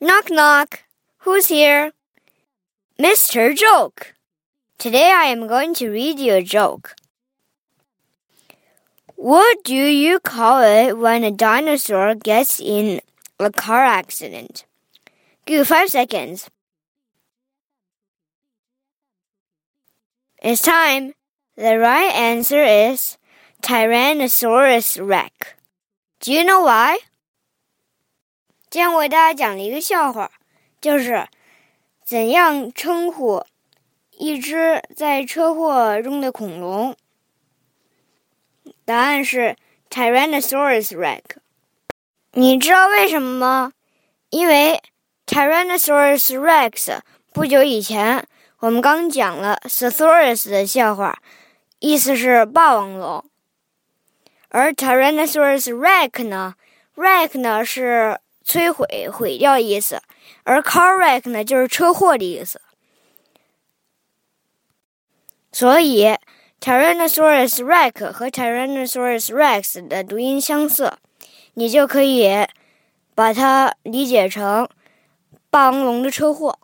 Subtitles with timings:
[0.00, 0.84] Knock knock.
[1.26, 1.90] Who's here?
[3.00, 3.56] Mr.
[3.56, 4.14] Joke.
[4.78, 6.94] Today I am going to read you a joke.
[9.16, 13.00] What do you call it when a dinosaur gets in
[13.40, 14.64] a car accident?
[15.46, 16.48] Give you five seconds.
[20.40, 21.14] It's time.
[21.56, 23.18] The right answer is
[23.62, 25.54] Tyrannosaurus Rex.
[26.20, 26.98] Do you know why?
[28.70, 30.30] 今天我给大家讲了一个笑话，
[30.78, 31.26] 就是
[32.04, 33.42] 怎样称呼
[34.10, 36.94] 一只在车祸中的恐龙。
[38.84, 39.56] 答案是
[39.88, 41.22] Tyrannosaurus Rex。
[42.32, 43.72] 你知道为什么吗？
[44.28, 44.82] 因为
[45.26, 46.98] Tyrannosaurus Rex
[47.32, 48.26] 不久以前
[48.58, 51.18] 我们刚讲了 Saurus 的笑话，
[51.78, 53.24] 意思是霸王龙。
[54.50, 56.54] 而 Tyrannosaurus Rex 呢
[56.96, 60.00] ，Rex 呢是摧毁、毁掉意思，
[60.44, 62.62] 而 car wreck 呢就是车祸的意思。
[65.52, 66.16] 所以
[66.58, 70.94] Tyrannosaurus Rex 和 Tyrannosaurus Rex 的读音相似，
[71.52, 72.46] 你就可以
[73.14, 74.66] 把它理解成
[75.50, 76.58] 霸王龙的车祸。